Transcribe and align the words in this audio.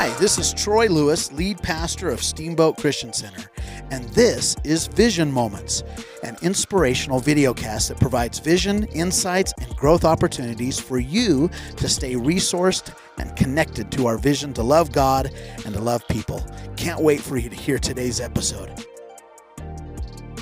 Hi, 0.00 0.08
this 0.14 0.38
is 0.38 0.54
Troy 0.54 0.86
Lewis, 0.86 1.30
lead 1.30 1.62
pastor 1.62 2.08
of 2.08 2.22
Steamboat 2.22 2.78
Christian 2.78 3.12
Center, 3.12 3.50
and 3.90 4.08
this 4.14 4.56
is 4.64 4.86
Vision 4.86 5.30
Moments, 5.30 5.82
an 6.22 6.38
inspirational 6.40 7.20
videocast 7.20 7.88
that 7.88 8.00
provides 8.00 8.38
vision, 8.38 8.84
insights, 8.94 9.52
and 9.60 9.76
growth 9.76 10.06
opportunities 10.06 10.80
for 10.80 10.98
you 10.98 11.50
to 11.76 11.86
stay 11.86 12.14
resourced 12.14 12.96
and 13.18 13.36
connected 13.36 13.92
to 13.92 14.06
our 14.06 14.16
vision 14.16 14.54
to 14.54 14.62
love 14.62 14.90
God 14.90 15.34
and 15.66 15.74
to 15.74 15.82
love 15.82 16.08
people. 16.08 16.42
Can't 16.78 17.02
wait 17.02 17.20
for 17.20 17.36
you 17.36 17.50
to 17.50 17.56
hear 17.56 17.78
today's 17.78 18.22
episode. 18.22 18.86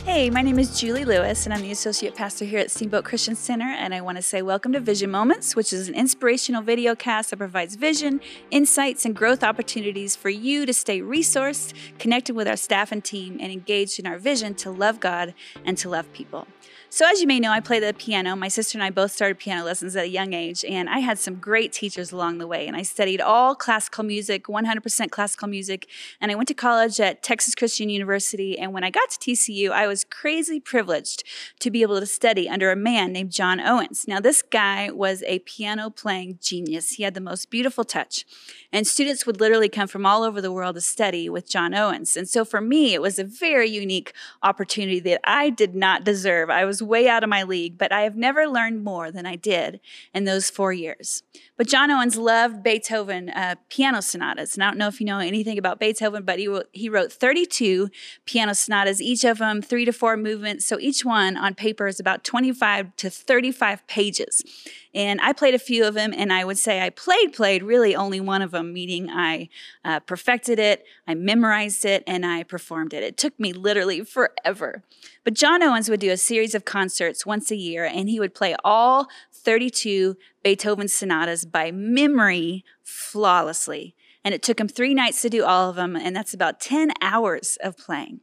Hey, 0.08 0.30
my 0.30 0.40
name 0.40 0.58
is 0.58 0.80
Julie 0.80 1.04
Lewis, 1.04 1.44
and 1.44 1.52
I'm 1.52 1.60
the 1.60 1.70
Associate 1.70 2.14
Pastor 2.14 2.46
here 2.46 2.60
at 2.60 2.70
Steamboat 2.70 3.04
Christian 3.04 3.34
Center. 3.34 3.66
And 3.66 3.92
I 3.94 4.00
want 4.00 4.16
to 4.16 4.22
say 4.22 4.40
welcome 4.40 4.72
to 4.72 4.80
Vision 4.80 5.10
Moments, 5.10 5.54
which 5.54 5.70
is 5.70 5.86
an 5.86 5.94
inspirational 5.94 6.62
video 6.62 6.94
cast 6.94 7.28
that 7.28 7.36
provides 7.36 7.74
vision, 7.74 8.22
insights, 8.50 9.04
and 9.04 9.14
growth 9.14 9.44
opportunities 9.44 10.16
for 10.16 10.30
you 10.30 10.64
to 10.64 10.72
stay 10.72 11.02
resourced, 11.02 11.74
connected 11.98 12.34
with 12.34 12.48
our 12.48 12.56
staff 12.56 12.90
and 12.90 13.04
team, 13.04 13.36
and 13.38 13.52
engaged 13.52 14.00
in 14.00 14.06
our 14.06 14.16
vision 14.18 14.54
to 14.54 14.70
love 14.70 14.98
God 14.98 15.34
and 15.66 15.76
to 15.76 15.90
love 15.90 16.10
people. 16.14 16.48
So, 16.90 17.06
as 17.06 17.20
you 17.20 17.26
may 17.26 17.38
know, 17.38 17.50
I 17.50 17.60
play 17.60 17.80
the 17.80 17.92
piano. 17.92 18.34
My 18.34 18.48
sister 18.48 18.78
and 18.78 18.82
I 18.82 18.88
both 18.88 19.12
started 19.12 19.38
piano 19.38 19.62
lessons 19.62 19.94
at 19.94 20.04
a 20.04 20.08
young 20.08 20.32
age, 20.32 20.64
and 20.64 20.88
I 20.88 21.00
had 21.00 21.18
some 21.18 21.34
great 21.34 21.70
teachers 21.70 22.12
along 22.12 22.38
the 22.38 22.46
way. 22.46 22.66
And 22.66 22.74
I 22.74 22.80
studied 22.80 23.20
all 23.20 23.54
classical 23.54 24.04
music, 24.04 24.46
100% 24.46 25.10
classical 25.10 25.48
music. 25.48 25.86
And 26.18 26.32
I 26.32 26.34
went 26.34 26.48
to 26.48 26.54
college 26.54 26.98
at 26.98 27.22
Texas 27.22 27.54
Christian 27.54 27.90
University. 27.90 28.58
And 28.58 28.72
when 28.72 28.84
I 28.84 28.90
got 28.90 29.10
to 29.10 29.18
TCU, 29.18 29.70
I 29.70 29.86
was 29.86 30.02
crazy 30.02 30.60
privileged 30.60 31.24
to 31.60 31.70
be 31.70 31.82
able 31.82 32.00
to 32.00 32.06
study 32.06 32.48
under 32.48 32.72
a 32.72 32.76
man 32.76 33.12
named 33.12 33.32
John 33.32 33.60
Owings. 33.60 34.08
Now, 34.08 34.18
this 34.18 34.40
guy 34.40 34.90
was 34.90 35.22
a 35.24 35.40
piano 35.40 35.90
playing 35.90 36.38
genius. 36.40 36.92
He 36.92 37.02
had 37.02 37.12
the 37.12 37.20
most 37.20 37.50
beautiful 37.50 37.84
touch. 37.84 38.24
And 38.72 38.86
students 38.86 39.26
would 39.26 39.40
literally 39.40 39.68
come 39.68 39.88
from 39.88 40.06
all 40.06 40.22
over 40.22 40.40
the 40.40 40.52
world 40.52 40.76
to 40.76 40.80
study 40.80 41.28
with 41.28 41.50
John 41.50 41.74
Owings. 41.74 42.16
And 42.16 42.26
so 42.26 42.46
for 42.46 42.62
me, 42.62 42.94
it 42.94 43.02
was 43.02 43.18
a 43.18 43.24
very 43.24 43.68
unique 43.68 44.14
opportunity 44.42 45.00
that 45.00 45.20
I 45.24 45.50
did 45.50 45.74
not 45.74 46.02
deserve. 46.02 46.48
I 46.48 46.64
was 46.64 46.77
was 46.80 46.88
way 46.88 47.08
out 47.08 47.22
of 47.22 47.30
my 47.30 47.42
league, 47.42 47.78
but 47.78 47.92
I 47.92 48.02
have 48.02 48.16
never 48.16 48.46
learned 48.46 48.84
more 48.84 49.10
than 49.10 49.26
I 49.26 49.36
did 49.36 49.80
in 50.14 50.24
those 50.24 50.50
four 50.50 50.72
years. 50.72 51.22
But 51.56 51.66
John 51.66 51.90
Owings 51.90 52.16
loved 52.16 52.62
Beethoven 52.62 53.30
uh, 53.30 53.56
piano 53.68 54.00
sonatas. 54.00 54.54
And 54.54 54.62
I 54.62 54.68
don't 54.68 54.78
know 54.78 54.88
if 54.88 55.00
you 55.00 55.06
know 55.06 55.18
anything 55.18 55.58
about 55.58 55.80
Beethoven, 55.80 56.24
but 56.24 56.38
he 56.38 56.48
he 56.72 56.88
wrote 56.88 57.12
32 57.12 57.90
piano 58.24 58.54
sonatas, 58.54 59.02
each 59.02 59.24
of 59.24 59.38
them 59.38 59.60
three 59.60 59.84
to 59.84 59.92
four 59.92 60.16
movements. 60.16 60.66
So 60.66 60.78
each 60.78 61.04
one 61.04 61.36
on 61.36 61.54
paper 61.54 61.86
is 61.86 61.98
about 61.98 62.24
25 62.24 62.94
to 62.96 63.10
35 63.10 63.86
pages. 63.86 64.44
And 64.94 65.20
I 65.20 65.32
played 65.32 65.54
a 65.54 65.58
few 65.58 65.84
of 65.84 65.94
them, 65.94 66.14
and 66.16 66.32
I 66.32 66.44
would 66.44 66.58
say 66.58 66.80
I 66.80 66.90
played, 66.90 67.32
played 67.32 67.62
really 67.62 67.94
only 67.94 68.20
one 68.20 68.40
of 68.40 68.52
them, 68.52 68.72
meaning 68.72 69.10
I 69.10 69.48
uh, 69.84 70.00
perfected 70.00 70.58
it, 70.58 70.84
I 71.06 71.14
memorized 71.14 71.84
it, 71.84 72.02
and 72.06 72.24
I 72.24 72.42
performed 72.42 72.94
it. 72.94 73.02
It 73.02 73.16
took 73.16 73.38
me 73.38 73.52
literally 73.52 74.02
forever. 74.02 74.82
But 75.24 75.34
John 75.34 75.62
Owens 75.62 75.90
would 75.90 76.00
do 76.00 76.10
a 76.10 76.16
series 76.16 76.54
of 76.54 76.64
concerts 76.68 77.26
once 77.26 77.50
a 77.50 77.56
year, 77.56 77.84
and 77.84 78.08
he 78.08 78.20
would 78.20 78.34
play 78.34 78.54
all 78.62 79.08
32 79.32 80.16
Beethoven 80.44 80.86
sonatas 80.86 81.44
by 81.44 81.72
memory 81.72 82.64
flawlessly. 82.84 83.96
And 84.22 84.34
it 84.34 84.42
took 84.42 84.60
him 84.60 84.68
three 84.68 84.94
nights 84.94 85.22
to 85.22 85.30
do 85.30 85.44
all 85.44 85.70
of 85.70 85.76
them, 85.76 85.96
and 85.96 86.14
that's 86.14 86.34
about 86.34 86.60
10 86.60 86.92
hours 87.00 87.56
of 87.62 87.76
playing. 87.76 88.20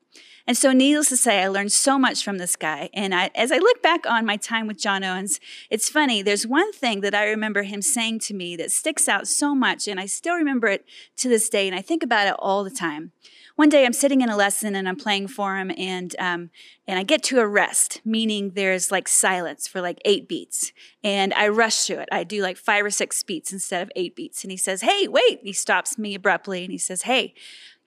And 0.47 0.55
so, 0.55 0.71
needless 0.71 1.09
to 1.09 1.17
say, 1.17 1.41
I 1.41 1.47
learned 1.47 1.71
so 1.71 1.97
much 1.97 2.23
from 2.23 2.37
this 2.37 2.55
guy. 2.55 2.89
And 2.93 3.15
I, 3.15 3.31
as 3.33 3.51
I 3.51 3.57
look 3.57 3.81
back 3.81 4.05
on 4.05 4.27
my 4.27 4.37
time 4.37 4.67
with 4.67 4.77
John 4.77 5.03
Owings, 5.03 5.39
it's 5.71 5.89
funny. 5.89 6.21
There's 6.21 6.45
one 6.45 6.71
thing 6.71 7.01
that 7.01 7.15
I 7.15 7.25
remember 7.25 7.63
him 7.63 7.81
saying 7.81 8.19
to 8.19 8.35
me 8.35 8.55
that 8.57 8.71
sticks 8.71 9.09
out 9.09 9.27
so 9.27 9.55
much, 9.55 9.87
and 9.87 9.99
I 9.99 10.05
still 10.05 10.35
remember 10.35 10.67
it 10.67 10.85
to 11.17 11.29
this 11.29 11.49
day, 11.49 11.67
and 11.67 11.75
I 11.75 11.81
think 11.81 12.03
about 12.03 12.27
it 12.27 12.35
all 12.37 12.63
the 12.63 12.69
time. 12.69 13.11
One 13.55 13.69
day, 13.69 13.85
I'm 13.85 13.93
sitting 13.93 14.21
in 14.21 14.29
a 14.29 14.35
lesson 14.35 14.75
and 14.75 14.87
I'm 14.87 14.97
playing 14.97 15.29
for 15.29 15.57
him, 15.57 15.71
and 15.77 16.15
um, 16.19 16.49
and 16.87 16.99
I 16.99 17.03
get 17.03 17.23
to 17.23 17.39
a 17.39 17.47
rest, 17.47 18.01
meaning 18.05 18.51
there's 18.51 18.91
like 18.91 19.07
silence 19.07 19.67
for 19.67 19.81
like 19.81 19.99
eight 20.05 20.27
beats, 20.27 20.73
and 21.03 21.33
I 21.33 21.47
rush 21.47 21.85
through 21.85 21.99
it. 21.99 22.09
I 22.11 22.23
do 22.23 22.43
like 22.43 22.57
five 22.57 22.85
or 22.85 22.91
six 22.91 23.23
beats 23.23 23.51
instead 23.51 23.81
of 23.81 23.91
eight 23.95 24.15
beats, 24.15 24.43
and 24.43 24.51
he 24.51 24.57
says, 24.57 24.81
"Hey, 24.81 25.07
wait!" 25.07 25.39
He 25.41 25.53
stops 25.53 25.97
me 25.97 26.13
abruptly, 26.13 26.63
and 26.63 26.71
he 26.71 26.77
says, 26.77 27.03
"Hey, 27.03 27.33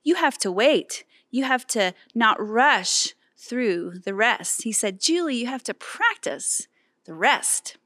you 0.03 0.17
have 0.17 0.39
to 0.39 0.51
wait." 0.51 1.05
You 1.31 1.45
have 1.45 1.67
to 1.69 1.95
not 2.15 2.37
rush 2.45 3.15
through 3.37 4.01
the 4.05 4.15
rest. 4.15 4.65
He 4.65 4.73
said, 4.73 5.01
Julie, 5.01 5.37
you 5.37 5.47
have 5.47 5.63
to 5.65 5.75
practice 5.75 6.67
the 7.05 7.15
rest. 7.15 7.77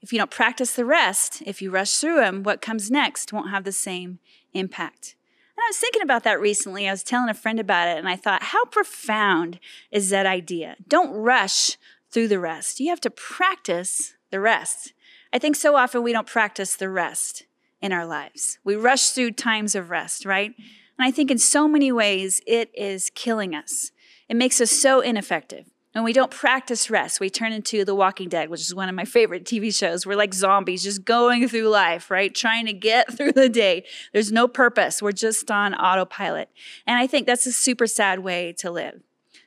If 0.00 0.12
you 0.12 0.18
don't 0.18 0.30
practice 0.30 0.74
the 0.74 0.84
rest, 0.84 1.42
if 1.44 1.60
you 1.60 1.70
rush 1.70 1.96
through 1.96 2.16
them, 2.16 2.42
what 2.42 2.62
comes 2.62 2.90
next 2.90 3.32
won't 3.32 3.50
have 3.50 3.64
the 3.64 3.72
same 3.72 4.20
impact. 4.54 5.16
And 5.56 5.64
I 5.64 5.68
was 5.68 5.76
thinking 5.76 6.02
about 6.02 6.22
that 6.22 6.40
recently. 6.40 6.88
I 6.88 6.92
was 6.92 7.02
telling 7.02 7.28
a 7.28 7.34
friend 7.34 7.58
about 7.58 7.88
it, 7.88 7.98
and 7.98 8.08
I 8.08 8.14
thought, 8.14 8.44
how 8.44 8.64
profound 8.66 9.58
is 9.90 10.10
that 10.10 10.24
idea? 10.24 10.76
Don't 10.86 11.10
rush 11.10 11.76
through 12.10 12.28
the 12.28 12.38
rest. 12.38 12.78
You 12.78 12.90
have 12.90 13.00
to 13.00 13.10
practice 13.10 14.14
the 14.30 14.40
rest. 14.40 14.92
I 15.32 15.38
think 15.38 15.56
so 15.56 15.74
often 15.76 16.02
we 16.02 16.12
don't 16.12 16.26
practice 16.26 16.76
the 16.76 16.88
rest 16.88 17.44
in 17.82 17.92
our 17.92 18.06
lives. 18.06 18.58
We 18.64 18.76
rush 18.76 19.10
through 19.10 19.32
times 19.32 19.74
of 19.74 19.90
rest, 19.90 20.24
right? 20.24 20.54
And 20.98 21.06
I 21.06 21.10
think 21.10 21.30
in 21.30 21.38
so 21.38 21.68
many 21.68 21.92
ways, 21.92 22.40
it 22.46 22.70
is 22.74 23.10
killing 23.14 23.54
us. 23.54 23.92
It 24.28 24.36
makes 24.36 24.60
us 24.60 24.70
so 24.70 25.00
ineffective. 25.00 25.66
When 25.92 26.04
we 26.04 26.12
don't 26.12 26.30
practice 26.30 26.90
rest, 26.90 27.18
we 27.18 27.30
turn 27.30 27.52
into 27.52 27.84
The 27.84 27.94
Walking 27.94 28.28
Dead, 28.28 28.50
which 28.50 28.60
is 28.60 28.74
one 28.74 28.88
of 28.88 28.94
my 28.94 29.04
favorite 29.04 29.44
TV 29.44 29.74
shows. 29.74 30.06
We're 30.06 30.16
like 30.16 30.34
zombies, 30.34 30.82
just 30.82 31.04
going 31.04 31.48
through 31.48 31.68
life, 31.68 32.10
right? 32.10 32.34
Trying 32.34 32.66
to 32.66 32.72
get 32.72 33.12
through 33.16 33.32
the 33.32 33.48
day. 33.48 33.84
There's 34.12 34.30
no 34.30 34.46
purpose. 34.46 35.00
We're 35.00 35.12
just 35.12 35.50
on 35.50 35.74
autopilot. 35.74 36.50
And 36.86 36.98
I 36.98 37.06
think 37.06 37.26
that's 37.26 37.46
a 37.46 37.52
super 37.52 37.86
sad 37.86 38.20
way 38.20 38.52
to 38.58 38.70
live. 38.70 39.00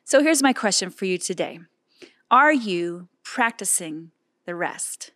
So 0.04 0.22
here's 0.22 0.44
my 0.44 0.52
question 0.52 0.90
for 0.90 1.06
you 1.06 1.18
today 1.18 1.60
Are 2.30 2.52
you 2.52 3.08
practicing 3.24 4.12
the 4.46 4.56
rest? 4.56 5.12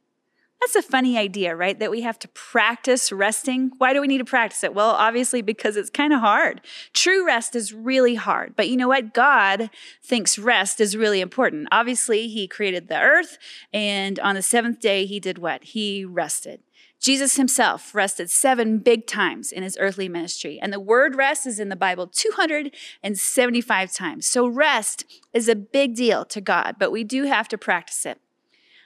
That's 0.61 0.75
a 0.75 0.81
funny 0.81 1.17
idea, 1.17 1.55
right? 1.55 1.77
That 1.77 1.91
we 1.91 2.01
have 2.01 2.17
to 2.19 2.27
practice 2.29 3.11
resting. 3.11 3.71
Why 3.77 3.93
do 3.93 4.01
we 4.01 4.07
need 4.07 4.17
to 4.17 4.25
practice 4.25 4.63
it? 4.63 4.73
Well, 4.73 4.91
obviously, 4.91 5.41
because 5.41 5.77
it's 5.77 5.89
kind 5.89 6.11
of 6.11 6.21
hard. 6.21 6.61
True 6.93 7.25
rest 7.25 7.55
is 7.55 7.73
really 7.73 8.15
hard. 8.15 8.55
But 8.55 8.69
you 8.69 8.77
know 8.77 8.87
what? 8.87 9.13
God 9.13 9.69
thinks 10.03 10.39
rest 10.39 10.81
is 10.81 10.97
really 10.97 11.21
important. 11.21 11.67
Obviously, 11.71 12.27
He 12.29 12.47
created 12.47 12.87
the 12.87 12.99
earth, 12.99 13.37
and 13.73 14.17
on 14.19 14.35
the 14.35 14.41
seventh 14.41 14.79
day, 14.79 15.05
He 15.05 15.19
did 15.19 15.37
what? 15.37 15.63
He 15.63 16.03
rested. 16.03 16.61
Jesus 16.99 17.35
himself 17.35 17.93
rested 17.93 18.31
seven 18.31 18.79
big 18.79 19.05
times 19.05 19.51
in 19.51 19.61
his 19.61 19.77
earthly 19.79 20.09
ministry. 20.09 20.57
And 20.59 20.73
the 20.73 20.79
word 20.79 21.13
rest 21.13 21.45
is 21.45 21.59
in 21.59 21.69
the 21.69 21.75
Bible 21.75 22.07
275 22.07 23.93
times. 23.93 24.25
So 24.25 24.47
rest 24.47 25.05
is 25.31 25.47
a 25.47 25.55
big 25.55 25.95
deal 25.95 26.25
to 26.25 26.41
God, 26.41 26.77
but 26.79 26.91
we 26.91 27.03
do 27.03 27.25
have 27.25 27.47
to 27.49 27.59
practice 27.59 28.07
it. 28.07 28.19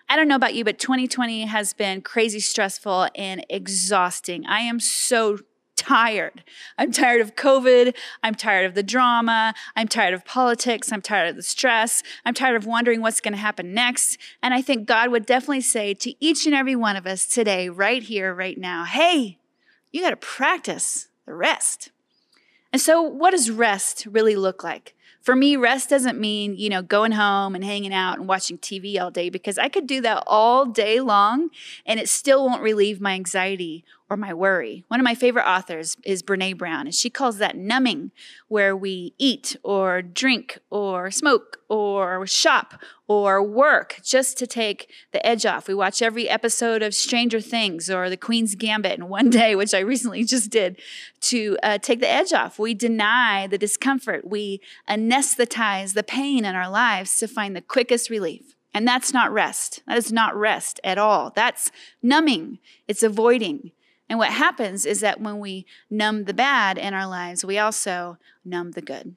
I 0.10 0.16
don't 0.16 0.28
know 0.28 0.36
about 0.36 0.56
you, 0.56 0.64
but 0.64 0.80
2020 0.80 1.46
has 1.46 1.74
been 1.74 2.02
crazy 2.02 2.40
stressful 2.40 3.10
and 3.14 3.46
exhausting. 3.48 4.44
I 4.48 4.62
am 4.62 4.80
so 4.80 5.38
tired. 5.76 6.44
I'm 6.80 6.92
tired 6.92 7.22
of 7.22 7.36
COVID. 7.36 7.96
I'm 8.24 8.34
tired 8.34 8.66
of 8.66 8.74
the 8.74 8.82
drama. 8.82 9.54
I'm 9.76 9.88
tired 9.88 10.16
of 10.16 10.26
politics. 10.26 10.92
I'm 10.92 11.04
tired 11.04 11.30
of 11.30 11.36
the 11.36 11.44
stress. 11.44 12.02
I'm 12.26 12.34
tired 12.34 12.56
of 12.56 12.66
wondering 12.66 13.02
what's 13.02 13.22
going 13.22 13.34
to 13.34 13.40
happen 13.40 13.72
next. 13.74 14.18
And 14.42 14.52
I 14.52 14.64
think 14.64 14.88
God 14.88 15.12
would 15.12 15.28
definitely 15.28 15.62
say 15.62 15.94
to 15.94 16.14
each 16.20 16.48
and 16.48 16.56
every 16.56 16.76
one 16.76 16.96
of 16.96 17.06
us 17.06 17.28
today, 17.28 17.70
right 17.70 18.02
here, 18.02 18.34
right 18.34 18.58
now, 18.58 18.86
hey, 18.86 19.38
you 19.92 20.02
got 20.02 20.10
to 20.10 20.18
practice 20.18 21.08
the 21.28 21.36
rest. 21.36 21.92
And 22.74 22.82
so, 22.82 23.02
what 23.02 23.32
does 23.32 23.50
rest 23.50 24.08
really 24.10 24.36
look 24.36 24.64
like? 24.64 24.96
For 25.22 25.36
me, 25.36 25.56
rest 25.56 25.90
doesn't 25.90 26.20
mean, 26.20 26.56
you 26.56 26.70
know, 26.70 26.82
going 26.82 27.12
home 27.12 27.56
and 27.56 27.64
hanging 27.64 27.94
out 27.94 28.18
and 28.18 28.28
watching 28.28 28.58
TV 28.58 29.00
all 29.00 29.12
day 29.12 29.30
because 29.30 29.58
I 29.58 29.70
could 29.70 29.86
do 29.86 30.02
that 30.02 30.24
all 30.26 30.66
day 30.66 31.00
long 31.00 31.50
and 31.86 32.00
it 32.00 32.10
still 32.10 32.46
won't 32.46 32.62
relieve 32.62 33.02
my 33.02 33.14
anxiety 33.14 33.84
or 34.10 34.18
my 34.18 34.34
worry. 34.34 34.84
One 34.88 35.00
of 35.00 35.04
my 35.04 35.14
favorite 35.14 35.48
authors 35.48 35.96
is 36.04 36.24
Brene 36.24 36.58
Brown, 36.58 36.88
and 36.88 36.96
she 36.96 37.10
calls 37.10 37.38
that 37.38 37.56
numbing, 37.56 38.12
where 38.48 38.76
we 38.76 39.14
eat 39.20 39.56
or 39.62 40.02
drink 40.02 40.58
or 40.72 41.12
smoke 41.12 41.60
or 41.70 42.26
shop 42.26 42.82
or 43.08 43.44
work 43.44 44.00
just 44.04 44.38
to 44.40 44.48
take 44.48 44.92
the 45.12 45.24
edge 45.26 45.46
off. 45.46 45.68
We 45.68 45.76
watch 45.76 46.02
every 46.02 46.28
episode 46.28 46.82
of 46.82 46.96
Stranger 46.96 47.40
Things 47.40 47.90
or 47.90 48.10
The 48.10 48.18
Queen's 48.18 48.56
Gambit 48.56 48.98
in 48.98 49.10
one 49.10 49.30
day, 49.30 49.56
which 49.56 49.74
I 49.76 49.80
recently 49.80 50.24
just 50.26 50.50
did, 50.50 50.80
to 51.22 51.58
uh, 51.62 51.78
take 51.78 52.00
the 52.00 52.10
edge 52.10 52.34
off. 52.34 52.58
We 52.58 52.74
deny 52.74 53.46
the 53.46 53.58
discomfort, 53.60 54.28
we 54.28 54.62
anesthetize 55.00 55.94
the 55.94 56.04
pain 56.04 56.46
in 56.46 56.56
our 56.56 56.70
lives 56.70 57.18
to 57.20 57.28
find 57.28 57.56
the 57.56 57.62
quickest 57.62 58.10
relief. 58.10 58.56
And 58.74 58.88
that's 58.88 59.14
not 59.14 59.32
rest. 59.32 59.82
That 59.88 59.98
is 59.98 60.12
not 60.12 60.36
rest 60.36 60.80
at 60.84 60.98
all. 60.98 61.32
That's 61.36 61.72
numbing. 62.04 62.60
It's 62.88 63.04
avoiding. 63.04 63.72
And 64.08 64.20
what 64.20 64.30
happens 64.30 64.86
is 64.86 65.00
that 65.02 65.22
when 65.22 65.40
we 65.40 65.66
numb 65.90 66.26
the 66.26 66.34
bad 66.34 66.78
in 66.78 66.94
our 66.94 67.08
lives, 67.08 67.46
we 67.46 67.58
also 67.58 68.18
numb 68.44 68.72
the 68.72 68.82
good. 68.82 69.16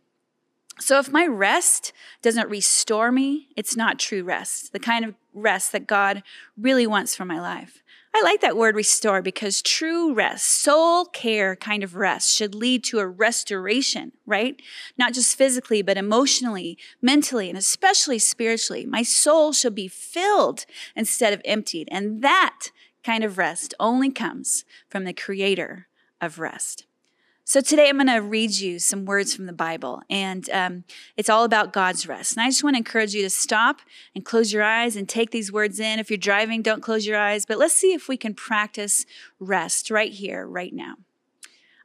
So 0.79 0.99
if 0.99 1.13
my 1.13 1.27
rest 1.27 1.93
doesn't 2.23 2.49
restore 2.49 3.13
me, 3.13 3.49
it's 3.57 3.77
not 3.77 3.99
true 3.99 4.23
rest, 4.23 4.73
the 4.73 4.81
kind 4.81 5.05
of 5.05 5.15
rest 5.35 5.73
that 5.73 5.87
God 5.87 6.23
really 6.57 6.87
wants 6.87 7.15
for 7.15 7.25
my 7.25 7.41
life. 7.41 7.82
I 8.15 8.21
like 8.23 8.43
that 8.43 8.59
word 8.59 8.77
restore 8.77 9.23
because 9.23 9.63
true 9.63 10.13
rest, 10.13 10.45
soul 10.45 11.07
care 11.07 11.57
kind 11.57 11.83
of 11.83 11.97
rest, 11.97 12.35
should 12.35 12.55
lead 12.55 12.85
to 12.85 12.99
a 12.99 13.07
restoration, 13.07 14.13
right? 14.27 14.61
Not 14.99 15.15
just 15.15 15.37
physically, 15.37 15.81
but 15.81 15.97
emotionally, 15.97 16.77
mentally, 17.01 17.49
and 17.49 17.57
especially 17.57 18.19
spiritually. 18.19 18.85
My 18.85 19.03
soul 19.03 19.53
should 19.53 19.75
be 19.75 19.89
filled 19.89 20.67
instead 20.95 21.33
of 21.33 21.41
emptied. 21.47 21.89
And 21.91 22.21
that 22.23 22.69
kind 23.03 23.25
of 23.25 23.39
rest 23.39 23.73
only 23.81 24.11
comes 24.11 24.65
from 24.91 25.05
the 25.05 25.15
creator 25.15 25.89
of 26.21 26.39
rest. 26.39 26.85
So 27.45 27.61
today 27.61 27.89
I'm 27.89 27.97
going 27.97 28.07
to 28.07 28.23
read 28.23 28.53
you 28.53 28.79
some 28.79 29.05
words 29.05 29.35
from 29.35 29.47
the 29.47 29.53
Bible, 29.53 30.01
and 30.09 30.49
um, 30.51 30.85
it's 31.17 31.29
all 31.29 31.43
about 31.43 31.73
God's 31.73 32.07
rest. 32.07 32.37
And 32.37 32.43
I 32.43 32.49
just 32.49 32.63
want 32.63 32.75
to 32.75 32.79
encourage 32.79 33.15
you 33.15 33.23
to 33.23 33.31
stop 33.31 33.81
and 34.15 34.25
close 34.25 34.53
your 34.53 34.63
eyes 34.63 34.95
and 34.95 35.09
take 35.09 35.33
these 35.33 35.53
words 35.53 35.81
in. 35.81 35.99
If 35.99 36.09
you're 36.09 36.19
driving, 36.19 36.63
don't 36.63 36.83
close 36.83 37.05
your 37.05 37.19
eyes, 37.19 37.45
but 37.45 37.59
let's 37.59 37.75
see 37.75 37.95
if 37.95 38.09
we 38.09 38.17
can 38.17 38.35
practice 38.35 39.07
rest 39.41 39.91
right 39.91 40.13
here, 40.13 40.47
right 40.47 40.73
now. 40.73 40.95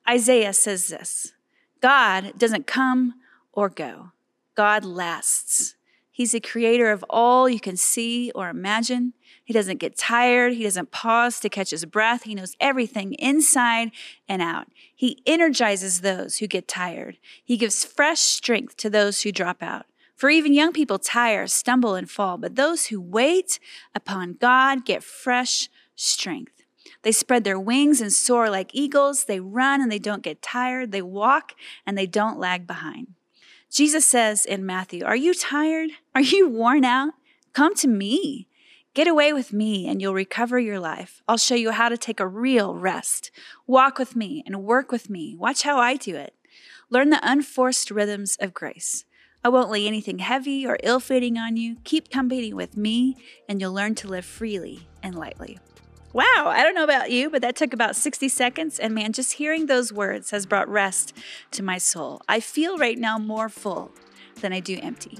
Isaiah 0.07 0.53
says 0.53 0.87
this 0.87 1.33
God 1.81 2.33
doesn't 2.37 2.67
come 2.67 3.15
or 3.51 3.67
go, 3.67 4.11
God 4.55 4.85
lasts. 4.85 5.73
He's 6.17 6.31
the 6.31 6.39
creator 6.39 6.89
of 6.89 7.05
all 7.11 7.47
you 7.47 7.59
can 7.59 7.77
see 7.77 8.31
or 8.33 8.49
imagine. 8.49 9.13
He 9.45 9.53
doesn't 9.53 9.77
get 9.77 9.95
tired. 9.95 10.53
He 10.53 10.63
doesn't 10.63 10.89
pause 10.89 11.39
to 11.41 11.47
catch 11.47 11.69
his 11.69 11.85
breath. 11.85 12.23
He 12.23 12.33
knows 12.33 12.55
everything 12.59 13.13
inside 13.19 13.91
and 14.27 14.41
out. 14.41 14.65
He 14.95 15.21
energizes 15.27 16.01
those 16.01 16.39
who 16.39 16.47
get 16.47 16.67
tired. 16.67 17.19
He 17.45 17.55
gives 17.55 17.85
fresh 17.85 18.21
strength 18.21 18.77
to 18.77 18.89
those 18.89 19.21
who 19.21 19.31
drop 19.31 19.61
out. 19.61 19.85
For 20.15 20.31
even 20.31 20.55
young 20.55 20.73
people 20.73 20.97
tire, 20.97 21.45
stumble, 21.45 21.93
and 21.93 22.09
fall, 22.09 22.39
but 22.39 22.55
those 22.55 22.87
who 22.87 22.99
wait 22.99 23.59
upon 23.93 24.37
God 24.41 24.85
get 24.85 25.03
fresh 25.03 25.69
strength. 25.95 26.63
They 27.03 27.11
spread 27.11 27.43
their 27.43 27.59
wings 27.59 28.01
and 28.01 28.11
soar 28.11 28.49
like 28.49 28.73
eagles. 28.73 29.25
They 29.25 29.39
run 29.39 29.81
and 29.81 29.91
they 29.91 29.99
don't 29.99 30.23
get 30.23 30.41
tired. 30.41 30.91
They 30.91 31.03
walk 31.03 31.53
and 31.85 31.95
they 31.95 32.07
don't 32.07 32.39
lag 32.39 32.65
behind. 32.65 33.09
Jesus 33.69 34.05
says 34.05 34.45
in 34.45 34.65
Matthew, 34.65 35.03
Are 35.03 35.15
you 35.15 35.33
tired? 35.33 35.91
Are 36.15 36.21
you 36.21 36.49
worn 36.49 36.85
out? 36.85 37.13
Come 37.53 37.75
to 37.75 37.87
me. 37.87 38.47
Get 38.93 39.07
away 39.07 39.31
with 39.33 39.53
me 39.53 39.87
and 39.87 40.01
you'll 40.01 40.13
recover 40.13 40.57
your 40.57 40.79
life. 40.79 41.21
I'll 41.27 41.37
show 41.37 41.55
you 41.55 41.71
how 41.71 41.89
to 41.89 41.97
take 41.97 42.19
a 42.19 42.27
real 42.27 42.75
rest. 42.75 43.29
Walk 43.67 43.99
with 43.99 44.15
me 44.15 44.43
and 44.45 44.63
work 44.63 44.91
with 44.91 45.09
me. 45.09 45.35
Watch 45.35 45.63
how 45.63 45.77
I 45.77 45.95
do 45.95 46.15
it. 46.15 46.33
Learn 46.89 47.09
the 47.09 47.19
unforced 47.21 47.91
rhythms 47.91 48.37
of 48.39 48.53
grace. 48.53 49.05
I 49.43 49.49
won't 49.49 49.69
lay 49.69 49.85
anything 49.85 50.19
heavy 50.19 50.65
or 50.65 50.79
ill 50.81 50.99
fitting 50.99 51.37
on 51.37 51.57
you. 51.57 51.77
Keep 51.83 52.09
company 52.09 52.53
with 52.53 52.75
me, 52.75 53.15
and 53.47 53.61
you'll 53.61 53.73
learn 53.73 53.93
to 53.95 54.07
live 54.07 54.25
freely 54.25 54.87
and 55.03 55.13
lightly. 55.13 55.59
Wow, 56.13 56.23
I 56.47 56.63
don't 56.63 56.73
know 56.73 56.85
about 56.85 57.11
you, 57.11 57.29
but 57.29 57.41
that 57.41 57.55
took 57.55 57.73
about 57.73 57.95
60 57.95 58.29
seconds. 58.29 58.79
And 58.79 58.95
man, 58.95 59.13
just 59.13 59.33
hearing 59.33 59.65
those 59.65 59.91
words 59.91 60.31
has 60.31 60.45
brought 60.45 60.69
rest 60.69 61.13
to 61.51 61.61
my 61.61 61.77
soul. 61.77 62.21
I 62.29 62.39
feel 62.39 62.77
right 62.77 62.97
now 62.97 63.17
more 63.17 63.49
full 63.49 63.91
than 64.41 64.53
I 64.53 64.59
do 64.61 64.79
empty. 64.81 65.19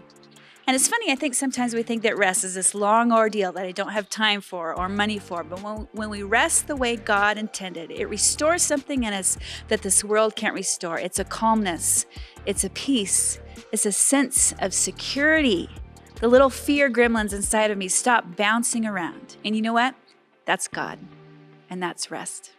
And 0.65 0.75
it's 0.75 0.89
funny, 0.89 1.11
I 1.11 1.15
think 1.15 1.33
sometimes 1.33 1.73
we 1.73 1.81
think 1.81 2.03
that 2.03 2.17
rest 2.17 2.43
is 2.43 2.55
this 2.55 2.75
long 2.75 3.13
ordeal 3.13 3.53
that 3.53 3.65
I 3.65 3.71
don't 3.71 3.93
have 3.93 4.09
time 4.09 4.41
for 4.41 4.77
or 4.77 4.89
money 4.89 5.17
for. 5.17 5.43
But 5.43 5.63
when, 5.63 5.87
when 5.93 6.09
we 6.09 6.23
rest 6.23 6.67
the 6.67 6.75
way 6.75 6.97
God 6.97 7.37
intended, 7.37 7.89
it 7.89 8.07
restores 8.07 8.63
something 8.63 9.03
in 9.03 9.13
us 9.13 9.37
that 9.69 9.81
this 9.81 10.03
world 10.03 10.35
can't 10.35 10.53
restore. 10.53 10.99
It's 10.99 11.19
a 11.19 11.23
calmness, 11.23 12.05
it's 12.45 12.65
a 12.65 12.69
peace, 12.69 13.39
it's 13.71 13.85
a 13.85 13.93
sense 13.93 14.53
of 14.59 14.73
security. 14.73 15.69
The 16.19 16.27
little 16.27 16.49
fear 16.49 16.91
gremlins 16.91 17.31
inside 17.31 17.71
of 17.71 17.77
me 17.77 17.87
stop 17.87 18.35
bouncing 18.35 18.85
around. 18.85 19.37
And 19.45 19.55
you 19.55 19.61
know 19.61 19.73
what? 19.73 19.95
That's 20.47 20.69
God, 20.69 20.97
and 21.69 21.83
that's 21.83 22.09
rest. 22.09 22.51